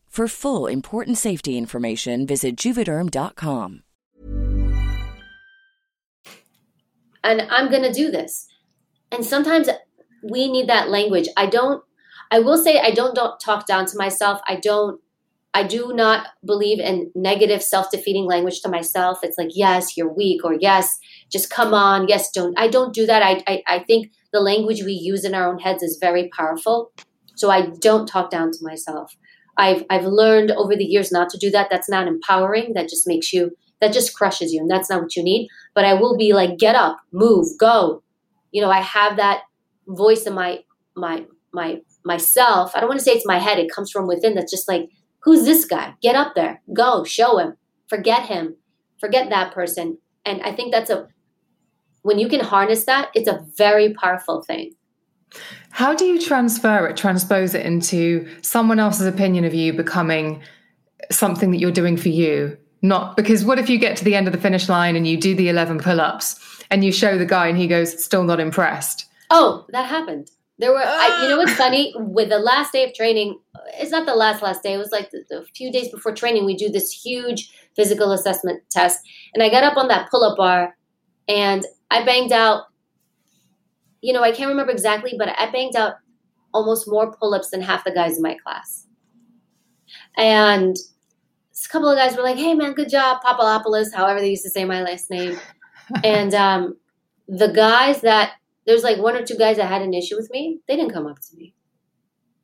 For 0.11 0.27
full 0.27 0.67
important 0.67 1.17
safety 1.17 1.57
information, 1.57 2.27
visit 2.27 2.57
juvederm.com. 2.57 3.83
And 7.23 7.41
I'm 7.49 7.69
going 7.71 7.83
to 7.83 7.93
do 7.93 8.11
this. 8.11 8.45
And 9.13 9.23
sometimes 9.23 9.69
we 10.21 10.51
need 10.51 10.67
that 10.67 10.89
language. 10.89 11.29
I 11.37 11.45
don't 11.45 11.81
I 12.29 12.39
will 12.39 12.57
say 12.57 12.79
I 12.79 12.91
don't, 12.91 13.15
don't 13.15 13.39
talk 13.39 13.65
down 13.65 13.85
to 13.85 13.97
myself. 13.97 14.41
I 14.49 14.57
don't 14.57 14.99
I 15.53 15.63
do 15.63 15.93
not 15.93 16.27
believe 16.45 16.79
in 16.79 17.09
negative 17.15 17.63
self-defeating 17.63 18.25
language 18.25 18.61
to 18.61 18.69
myself. 18.69 19.19
It's 19.23 19.37
like, 19.37 19.51
yes, 19.53 19.95
you're 19.95 20.13
weak, 20.13 20.43
or 20.45 20.57
yes, 20.59 20.97
just 21.29 21.49
come 21.49 21.73
on, 21.73 22.07
yes, 22.07 22.31
don't. 22.31 22.57
I 22.57 22.69
don't 22.69 22.93
do 22.93 23.05
that. 23.05 23.21
I, 23.21 23.43
I, 23.47 23.63
I 23.67 23.79
think 23.79 24.11
the 24.31 24.39
language 24.39 24.83
we 24.83 24.93
use 24.93 25.25
in 25.25 25.35
our 25.35 25.49
own 25.49 25.59
heads 25.59 25.83
is 25.83 25.97
very 25.99 26.29
powerful. 26.29 26.91
So 27.35 27.49
I 27.49 27.67
don't 27.79 28.07
talk 28.07 28.29
down 28.29 28.51
to 28.51 28.59
myself. 28.61 29.13
I've 29.57 29.83
I've 29.89 30.05
learned 30.05 30.51
over 30.51 30.75
the 30.75 30.85
years 30.85 31.11
not 31.11 31.29
to 31.29 31.37
do 31.37 31.49
that. 31.51 31.69
That's 31.69 31.89
not 31.89 32.07
empowering. 32.07 32.73
That 32.73 32.89
just 32.89 33.07
makes 33.07 33.33
you 33.33 33.51
that 33.81 33.93
just 33.93 34.15
crushes 34.15 34.53
you, 34.53 34.61
and 34.61 34.69
that's 34.69 34.89
not 34.89 35.01
what 35.01 35.15
you 35.15 35.23
need. 35.23 35.49
But 35.73 35.85
I 35.85 35.93
will 35.93 36.17
be 36.17 36.33
like, 36.33 36.57
get 36.57 36.75
up, 36.75 36.99
move, 37.11 37.47
go. 37.59 38.03
You 38.51 38.61
know, 38.61 38.69
I 38.69 38.81
have 38.81 39.17
that 39.17 39.41
voice 39.87 40.23
in 40.23 40.33
my 40.33 40.59
my 40.95 41.25
my 41.53 41.81
myself. 42.05 42.71
I 42.75 42.79
don't 42.79 42.89
want 42.89 42.99
to 42.99 43.03
say 43.05 43.11
it's 43.11 43.25
my 43.25 43.39
head. 43.39 43.59
It 43.59 43.71
comes 43.71 43.91
from 43.91 44.07
within. 44.07 44.35
That's 44.35 44.51
just 44.51 44.67
like 44.67 44.89
Who's 45.21 45.45
this 45.45 45.65
guy? 45.65 45.93
Get 46.01 46.15
up 46.15 46.33
there. 46.35 46.61
Go. 46.73 47.03
Show 47.03 47.37
him. 47.37 47.55
Forget 47.87 48.25
him. 48.25 48.55
Forget 48.99 49.29
that 49.29 49.53
person. 49.53 49.97
And 50.25 50.41
I 50.41 50.51
think 50.51 50.71
that's 50.71 50.89
a, 50.89 51.07
when 52.01 52.19
you 52.19 52.27
can 52.27 52.39
harness 52.39 52.85
that, 52.85 53.09
it's 53.13 53.27
a 53.27 53.45
very 53.57 53.93
powerful 53.93 54.41
thing. 54.41 54.73
How 55.69 55.95
do 55.95 56.05
you 56.05 56.19
transfer 56.19 56.87
it, 56.87 56.97
transpose 56.97 57.53
it 57.53 57.65
into 57.65 58.27
someone 58.41 58.79
else's 58.79 59.07
opinion 59.07 59.45
of 59.45 59.53
you 59.53 59.73
becoming 59.73 60.41
something 61.09 61.51
that 61.51 61.57
you're 61.57 61.71
doing 61.71 61.97
for 61.97 62.09
you? 62.09 62.57
Not 62.81 63.15
because 63.15 63.45
what 63.45 63.59
if 63.59 63.69
you 63.69 63.77
get 63.77 63.95
to 63.97 64.03
the 64.03 64.15
end 64.15 64.27
of 64.27 64.33
the 64.33 64.39
finish 64.39 64.67
line 64.67 64.95
and 64.95 65.07
you 65.07 65.17
do 65.17 65.35
the 65.35 65.49
11 65.49 65.79
pull 65.79 66.01
ups 66.01 66.63
and 66.71 66.83
you 66.83 66.91
show 66.91 67.17
the 67.17 67.25
guy 67.25 67.47
and 67.47 67.57
he 67.57 67.67
goes, 67.67 68.03
still 68.03 68.23
not 68.23 68.39
impressed? 68.39 69.05
Oh, 69.29 69.65
that 69.69 69.85
happened. 69.85 70.31
There 70.57 70.71
were, 70.71 70.83
I, 70.83 71.23
you 71.23 71.29
know, 71.29 71.37
what's 71.37 71.53
funny 71.57 71.93
with 71.97 72.29
the 72.29 72.39
last 72.39 72.71
day 72.71 72.83
of 72.87 72.93
training. 72.93 73.39
It's 73.79 73.91
not 73.91 74.05
the 74.05 74.15
last 74.15 74.43
last 74.43 74.61
day. 74.61 74.73
It 74.73 74.77
was 74.77 74.91
like 74.91 75.09
the, 75.11 75.23
the 75.29 75.45
few 75.55 75.71
days 75.71 75.89
before 75.89 76.13
training. 76.13 76.45
We 76.45 76.55
do 76.55 76.69
this 76.69 76.91
huge 76.91 77.51
physical 77.75 78.11
assessment 78.11 78.61
test, 78.69 78.99
and 79.33 79.41
I 79.41 79.49
got 79.49 79.63
up 79.63 79.77
on 79.77 79.87
that 79.87 80.09
pull 80.11 80.23
up 80.23 80.37
bar, 80.37 80.75
and 81.27 81.65
I 81.89 82.05
banged 82.05 82.31
out. 82.31 82.65
You 84.01 84.13
know, 84.13 84.23
I 84.23 84.31
can't 84.31 84.49
remember 84.49 84.71
exactly, 84.71 85.13
but 85.17 85.29
I 85.29 85.51
banged 85.51 85.75
out 85.75 85.95
almost 86.53 86.87
more 86.87 87.11
pull 87.11 87.33
ups 87.33 87.49
than 87.49 87.61
half 87.61 87.83
the 87.83 87.91
guys 87.91 88.17
in 88.17 88.23
my 88.23 88.35
class. 88.35 88.87
And 90.17 90.75
a 90.75 91.69
couple 91.69 91.89
of 91.89 91.97
guys 91.97 92.15
were 92.15 92.23
like, 92.23 92.37
"Hey, 92.37 92.53
man, 92.53 92.73
good 92.73 92.89
job, 92.89 93.21
Papalopoulos," 93.23 93.93
however 93.93 94.19
they 94.19 94.29
used 94.29 94.43
to 94.43 94.49
say 94.49 94.65
my 94.65 94.81
last 94.81 95.09
name. 95.09 95.37
and 96.03 96.33
um, 96.33 96.77
the 97.27 97.47
guys 97.47 98.01
that 98.01 98.33
there's 98.65 98.83
like 98.83 98.97
one 98.97 99.15
or 99.15 99.23
two 99.23 99.37
guys 99.37 99.57
that 99.57 99.67
had 99.67 99.81
an 99.81 99.93
issue 99.93 100.15
with 100.15 100.29
me. 100.31 100.59
They 100.67 100.75
didn't 100.75 100.93
come 100.93 101.07
up 101.07 101.19
to 101.19 101.35
me. 101.35 101.53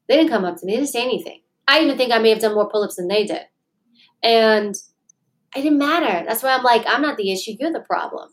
They 0.07 0.15
didn't 0.15 0.29
come 0.29 0.45
up 0.45 0.57
to 0.57 0.65
me. 0.65 0.73
They 0.73 0.77
didn't 0.77 0.91
say 0.91 1.03
anything. 1.03 1.41
I 1.67 1.81
even 1.81 1.97
think 1.97 2.11
I 2.11 2.19
may 2.19 2.29
have 2.29 2.39
done 2.39 2.55
more 2.55 2.69
pull 2.69 2.83
ups 2.83 2.95
than 2.95 3.07
they 3.07 3.25
did. 3.25 3.45
And 4.23 4.75
it 5.55 5.61
didn't 5.61 5.77
matter. 5.77 6.25
That's 6.25 6.41
why 6.41 6.55
I'm 6.55 6.63
like, 6.63 6.83
I'm 6.87 7.01
not 7.01 7.17
the 7.17 7.31
issue. 7.31 7.53
You're 7.59 7.73
the 7.73 7.81
problem. 7.81 8.29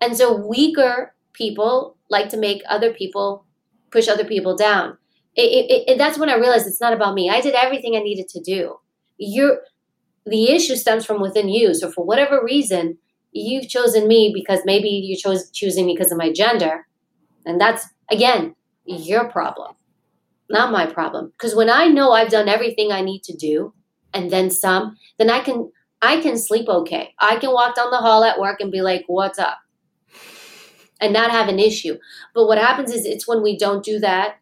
And 0.00 0.16
so 0.16 0.34
weaker 0.34 1.14
people 1.32 1.96
like 2.08 2.28
to 2.30 2.36
make 2.36 2.62
other 2.68 2.92
people 2.92 3.44
push 3.90 4.08
other 4.08 4.24
people 4.24 4.56
down. 4.56 4.96
It, 5.36 5.70
it, 5.70 5.90
it, 5.90 5.98
that's 5.98 6.18
when 6.18 6.28
I 6.28 6.36
realized 6.36 6.66
it's 6.66 6.80
not 6.80 6.92
about 6.92 7.14
me. 7.14 7.30
I 7.30 7.40
did 7.40 7.54
everything 7.54 7.96
I 7.96 8.00
needed 8.00 8.28
to 8.28 8.40
do. 8.40 8.76
You're, 9.16 9.60
the 10.26 10.50
issue 10.50 10.76
stems 10.76 11.06
from 11.06 11.20
within 11.20 11.48
you. 11.48 11.72
So 11.74 11.90
for 11.90 12.04
whatever 12.04 12.42
reason, 12.44 12.98
you've 13.32 13.68
chosen 13.68 14.08
me 14.08 14.32
because 14.34 14.60
maybe 14.64 14.88
you 14.88 15.16
chose 15.16 15.50
choosing 15.50 15.86
me 15.86 15.94
because 15.94 16.12
of 16.12 16.18
my 16.18 16.32
gender 16.32 16.86
and 17.46 17.60
that's 17.60 17.86
again 18.10 18.54
your 18.84 19.28
problem 19.28 19.74
not 20.48 20.72
my 20.72 20.86
problem 20.86 21.32
because 21.36 21.54
when 21.54 21.70
i 21.70 21.86
know 21.86 22.12
i've 22.12 22.30
done 22.30 22.48
everything 22.48 22.90
i 22.90 23.00
need 23.00 23.22
to 23.22 23.36
do 23.36 23.72
and 24.12 24.30
then 24.30 24.50
some 24.50 24.96
then 25.18 25.30
i 25.30 25.40
can 25.40 25.70
i 26.02 26.20
can 26.20 26.36
sleep 26.36 26.68
okay 26.68 27.14
i 27.20 27.36
can 27.36 27.52
walk 27.52 27.76
down 27.76 27.90
the 27.90 27.98
hall 27.98 28.24
at 28.24 28.40
work 28.40 28.60
and 28.60 28.72
be 28.72 28.80
like 28.80 29.04
what's 29.06 29.38
up 29.38 29.58
and 31.00 31.12
not 31.12 31.30
have 31.30 31.48
an 31.48 31.58
issue 31.58 31.96
but 32.34 32.46
what 32.46 32.58
happens 32.58 32.92
is 32.92 33.04
it's 33.04 33.28
when 33.28 33.42
we 33.42 33.56
don't 33.56 33.84
do 33.84 33.98
that 33.98 34.36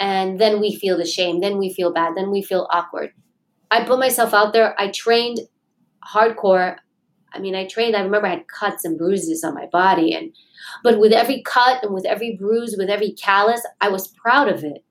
and 0.00 0.40
then 0.40 0.60
we 0.60 0.74
feel 0.74 0.96
the 0.96 1.06
shame 1.06 1.40
then 1.40 1.58
we 1.58 1.72
feel 1.72 1.92
bad 1.92 2.14
then 2.16 2.30
we 2.30 2.42
feel 2.42 2.68
awkward 2.70 3.10
i 3.70 3.84
put 3.84 3.98
myself 3.98 4.34
out 4.34 4.52
there 4.52 4.74
i 4.80 4.88
trained 4.88 5.40
hardcore 6.12 6.76
I 7.34 7.40
mean, 7.40 7.54
I 7.54 7.66
trained, 7.66 7.96
I 7.96 8.00
remember 8.00 8.28
I 8.28 8.36
had 8.36 8.48
cuts 8.48 8.84
and 8.84 8.96
bruises 8.96 9.42
on 9.42 9.54
my 9.54 9.66
body. 9.66 10.14
And, 10.14 10.32
but 10.82 11.00
with 11.00 11.12
every 11.12 11.42
cut 11.42 11.82
and 11.82 11.92
with 11.92 12.06
every 12.06 12.36
bruise, 12.36 12.76
with 12.78 12.88
every 12.88 13.12
callus, 13.12 13.66
I 13.80 13.88
was 13.88 14.08
proud 14.08 14.48
of 14.48 14.62
it. 14.62 14.84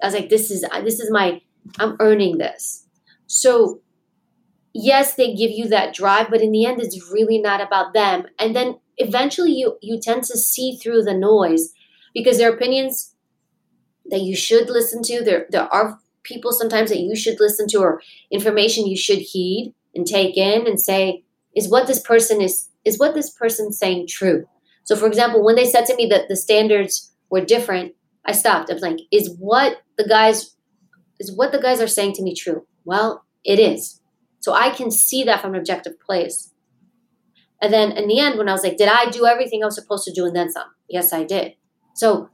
I 0.00 0.06
was 0.06 0.14
like, 0.14 0.28
this 0.28 0.50
is, 0.50 0.64
this 0.84 1.00
is 1.00 1.10
my, 1.10 1.40
I'm 1.78 1.96
earning 1.98 2.38
this. 2.38 2.86
So 3.26 3.80
yes, 4.72 5.14
they 5.14 5.34
give 5.34 5.50
you 5.50 5.68
that 5.68 5.94
drive, 5.94 6.30
but 6.30 6.40
in 6.40 6.52
the 6.52 6.64
end, 6.64 6.80
it's 6.80 7.10
really 7.12 7.38
not 7.38 7.60
about 7.60 7.94
them. 7.94 8.26
And 8.38 8.54
then 8.54 8.78
eventually 8.98 9.52
you, 9.52 9.78
you 9.80 10.00
tend 10.00 10.24
to 10.24 10.38
see 10.38 10.76
through 10.76 11.02
the 11.02 11.14
noise 11.14 11.72
because 12.14 12.38
there 12.38 12.50
are 12.50 12.54
opinions 12.54 13.14
that 14.06 14.20
you 14.20 14.36
should 14.36 14.68
listen 14.68 15.02
to. 15.04 15.22
There, 15.22 15.46
there 15.50 15.72
are 15.72 15.98
people 16.22 16.52
sometimes 16.52 16.90
that 16.90 17.00
you 17.00 17.16
should 17.16 17.40
listen 17.40 17.66
to 17.68 17.78
or 17.78 18.02
information 18.30 18.86
you 18.86 18.96
should 18.96 19.18
heed 19.18 19.74
and 19.94 20.06
take 20.06 20.36
in 20.36 20.66
and 20.66 20.80
say, 20.80 21.24
is 21.54 21.68
what 21.68 21.86
this 21.86 22.00
person 22.00 22.40
is 22.40 22.68
is 22.84 22.98
what 22.98 23.14
this 23.14 23.30
person 23.30 23.72
saying 23.72 24.06
true? 24.08 24.44
So 24.84 24.96
for 24.96 25.06
example 25.06 25.44
when 25.44 25.54
they 25.54 25.66
said 25.66 25.86
to 25.86 25.96
me 25.96 26.06
that 26.06 26.28
the 26.28 26.36
standards 26.36 27.12
were 27.30 27.44
different 27.44 27.94
i 28.24 28.32
stopped. 28.32 28.70
I 28.70 28.74
was 28.74 28.82
like 28.82 29.00
is 29.10 29.34
what 29.38 29.82
the 29.98 30.08
guys 30.08 30.54
is 31.18 31.34
what 31.36 31.52
the 31.52 31.60
guys 31.60 31.80
are 31.80 31.88
saying 31.88 32.14
to 32.14 32.22
me 32.22 32.34
true? 32.34 32.66
Well 32.84 33.24
it 33.44 33.58
is. 33.58 34.00
So 34.40 34.52
i 34.52 34.70
can 34.70 34.90
see 34.90 35.24
that 35.24 35.40
from 35.40 35.54
an 35.54 35.60
objective 35.60 36.00
place 36.00 36.51
and 37.62 37.72
then 37.72 37.92
in 37.92 38.08
the 38.08 38.18
end 38.18 38.36
when 38.36 38.48
i 38.48 38.52
was 38.52 38.64
like 38.64 38.76
did 38.76 38.88
i 38.88 39.08
do 39.10 39.24
everything 39.26 39.62
i 39.62 39.66
was 39.66 39.74
supposed 39.74 40.04
to 40.04 40.12
do 40.12 40.26
and 40.26 40.36
then 40.36 40.50
some 40.50 40.68
yes 40.88 41.12
i 41.12 41.24
did 41.24 41.54
so 41.94 42.28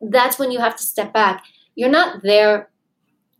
that's 0.00 0.38
when 0.38 0.50
you 0.50 0.58
have 0.58 0.76
to 0.76 0.82
step 0.82 1.12
back 1.12 1.44
you're 1.74 1.88
not 1.88 2.22
there 2.22 2.68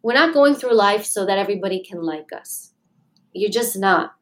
we're 0.02 0.14
not 0.14 0.32
going 0.32 0.54
through 0.54 0.75
life 0.75 1.04
so 1.04 1.26
that 1.26 1.38
everybody 1.38 1.82
can 1.82 2.02
like 2.02 2.32
us 2.32 2.73
you're 3.32 3.50
just 3.50 3.76
not 3.78 4.12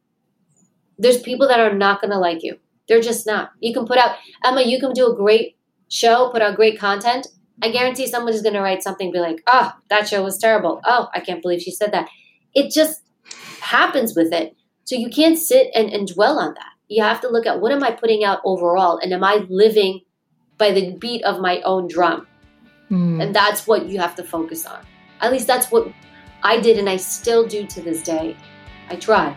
there's 0.98 1.20
people 1.20 1.48
that 1.48 1.60
are 1.60 1.74
not 1.74 2.00
going 2.00 2.10
to 2.10 2.18
like 2.18 2.42
you. 2.42 2.58
They're 2.88 3.00
just 3.00 3.26
not. 3.26 3.50
You 3.60 3.74
can 3.74 3.86
put 3.86 3.98
out, 3.98 4.16
Emma, 4.44 4.62
you 4.62 4.78
can 4.78 4.92
do 4.92 5.10
a 5.10 5.16
great 5.16 5.56
show, 5.90 6.30
put 6.30 6.42
out 6.42 6.56
great 6.56 6.78
content. 6.78 7.26
I 7.62 7.70
guarantee 7.70 8.06
somebody's 8.06 8.42
going 8.42 8.54
to 8.54 8.60
write 8.60 8.82
something, 8.82 9.10
be 9.10 9.18
like, 9.18 9.42
oh, 9.46 9.72
that 9.88 10.08
show 10.08 10.22
was 10.22 10.38
terrible. 10.38 10.80
Oh, 10.84 11.08
I 11.14 11.20
can't 11.20 11.42
believe 11.42 11.62
she 11.62 11.70
said 11.70 11.92
that. 11.92 12.08
It 12.54 12.70
just 12.72 13.02
happens 13.60 14.14
with 14.14 14.32
it. 14.32 14.56
So 14.86 14.94
you 14.94 15.10
can't 15.10 15.36
sit 15.36 15.68
and, 15.74 15.92
and 15.92 16.06
dwell 16.06 16.38
on 16.38 16.54
that. 16.54 16.72
You 16.86 17.02
have 17.02 17.20
to 17.22 17.28
look 17.28 17.44
at 17.44 17.60
what 17.60 17.72
am 17.72 17.82
I 17.82 17.90
putting 17.90 18.22
out 18.22 18.38
overall? 18.44 18.98
And 18.98 19.12
am 19.12 19.24
I 19.24 19.44
living 19.48 20.02
by 20.58 20.70
the 20.70 20.92
beat 20.92 21.24
of 21.24 21.40
my 21.40 21.60
own 21.62 21.88
drum? 21.88 22.28
Mm. 22.88 23.20
And 23.20 23.34
that's 23.34 23.66
what 23.66 23.86
you 23.86 23.98
have 23.98 24.14
to 24.14 24.22
focus 24.22 24.64
on. 24.64 24.86
At 25.20 25.32
least 25.32 25.48
that's 25.48 25.72
what 25.72 25.92
I 26.44 26.60
did, 26.60 26.78
and 26.78 26.88
I 26.88 26.98
still 26.98 27.44
do 27.44 27.66
to 27.66 27.80
this 27.80 28.00
day. 28.00 28.36
I 28.88 28.94
try. 28.94 29.36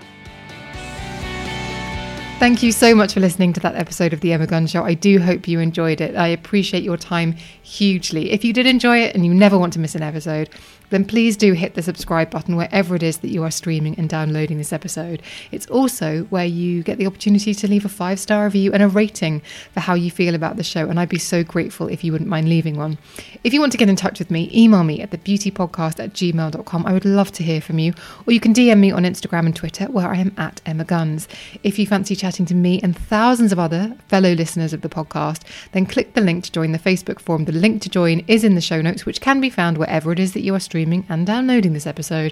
Thank 2.37 2.61
you 2.61 2.71
so 2.71 2.93
much 2.93 3.15
for 3.15 3.19
listening 3.19 3.51
to 3.53 3.59
that 3.61 3.75
episode 3.75 4.13
of 4.13 4.21
The 4.21 4.31
Emma 4.33 4.45
Guns 4.45 4.69
Show. 4.69 4.83
I 4.83 4.93
do 4.93 5.19
hope 5.19 5.47
you 5.47 5.59
enjoyed 5.59 5.99
it. 5.99 6.15
I 6.15 6.27
appreciate 6.27 6.83
your 6.83 6.95
time 6.95 7.33
hugely. 7.63 8.31
If 8.31 8.45
you 8.45 8.53
did 8.53 8.67
enjoy 8.67 8.99
it 8.99 9.15
and 9.15 9.25
you 9.25 9.33
never 9.33 9.57
want 9.57 9.73
to 9.73 9.79
miss 9.79 9.95
an 9.95 10.03
episode, 10.03 10.49
then 10.89 11.05
please 11.05 11.37
do 11.37 11.53
hit 11.53 11.75
the 11.75 11.81
subscribe 11.81 12.29
button 12.29 12.55
wherever 12.55 12.95
it 12.95 13.03
is 13.03 13.19
that 13.19 13.29
you 13.29 13.43
are 13.43 13.51
streaming 13.51 13.95
and 13.97 14.09
downloading 14.09 14.57
this 14.57 14.73
episode. 14.73 15.21
It's 15.51 15.67
also 15.67 16.23
where 16.25 16.45
you 16.45 16.83
get 16.83 16.97
the 16.97 17.07
opportunity 17.07 17.53
to 17.53 17.67
leave 17.67 17.85
a 17.85 17.89
five 17.89 18.19
star 18.19 18.45
review 18.45 18.73
and 18.73 18.83
a 18.83 18.87
rating 18.87 19.41
for 19.73 19.79
how 19.81 19.93
you 19.93 20.11
feel 20.11 20.35
about 20.35 20.57
the 20.57 20.63
show. 20.63 20.89
And 20.89 20.99
I'd 20.99 21.09
be 21.09 21.19
so 21.19 21.43
grateful 21.43 21.87
if 21.87 22.03
you 22.03 22.11
wouldn't 22.11 22.29
mind 22.29 22.49
leaving 22.49 22.77
one. 22.77 22.97
If 23.43 23.53
you 23.53 23.59
want 23.59 23.71
to 23.73 23.77
get 23.77 23.89
in 23.89 23.95
touch 23.95 24.19
with 24.19 24.31
me, 24.31 24.49
email 24.53 24.83
me 24.83 25.01
at 25.01 25.11
thebeautypodcast 25.11 25.99
at 26.03 26.13
gmail.com. 26.13 26.85
I 26.85 26.93
would 26.93 27.05
love 27.05 27.31
to 27.33 27.43
hear 27.43 27.61
from 27.61 27.79
you. 27.79 27.93
Or 28.25 28.33
you 28.33 28.39
can 28.39 28.53
DM 28.53 28.79
me 28.79 28.91
on 28.91 29.03
Instagram 29.03 29.45
and 29.45 29.55
Twitter, 29.55 29.85
where 29.85 30.07
I 30.07 30.17
am 30.17 30.33
at 30.37 30.61
Emma 30.65 30.85
Guns. 30.85 31.27
If 31.63 31.77
you 31.77 31.85
fancy 31.85 32.15
chatting 32.15 32.45
to 32.47 32.55
me 32.55 32.79
and 32.81 32.97
thousands 32.97 33.51
of 33.51 33.59
other 33.59 33.95
fellow 34.07 34.33
listeners 34.33 34.73
of 34.73 34.81
the 34.81 34.89
podcast, 34.89 35.43
then 35.71 35.85
click 35.85 36.13
the 36.13 36.21
link 36.21 36.43
to 36.45 36.51
join 36.51 36.71
the 36.71 36.79
Facebook 36.79 37.19
forum. 37.19 37.45
The 37.45 37.51
link 37.51 37.81
to 37.83 37.89
join 37.89 38.21
is 38.27 38.43
in 38.43 38.55
the 38.55 38.61
show 38.61 38.81
notes, 38.81 39.05
which 39.05 39.21
can 39.21 39.39
be 39.39 39.49
found 39.49 39.77
wherever 39.77 40.11
it 40.11 40.19
is 40.19 40.33
that 40.33 40.41
you 40.41 40.55
are 40.55 40.59
streaming 40.59 40.78
streaming 40.79 41.05
and 41.09 41.27
downloading 41.27 41.73
this 41.73 41.85
episode. 41.85 42.31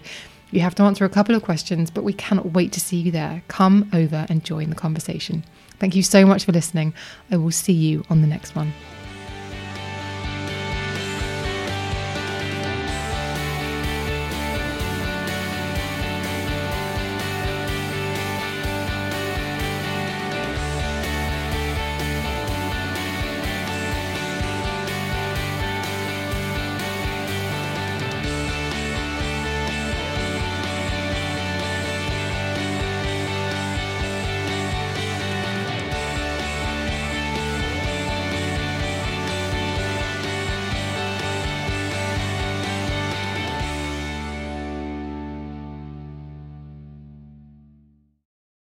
You 0.51 0.61
have 0.61 0.73
to 0.75 0.83
answer 0.83 1.03
a 1.03 1.09
couple 1.09 1.35
of 1.35 1.43
questions, 1.43 1.91
but 1.91 2.05
we 2.05 2.13
cannot 2.13 2.53
wait 2.53 2.71
to 2.71 2.79
see 2.79 2.95
you 2.95 3.11
there. 3.11 3.43
Come 3.49 3.89
over 3.91 4.25
and 4.29 4.41
join 4.41 4.69
the 4.69 4.75
conversation. 4.75 5.43
Thank 5.79 5.97
you 5.97 6.03
so 6.03 6.25
much 6.25 6.45
for 6.45 6.53
listening. 6.53 6.93
I 7.29 7.35
will 7.35 7.51
see 7.51 7.73
you 7.73 8.05
on 8.09 8.21
the 8.21 8.27
next 8.27 8.55
one. 8.55 8.71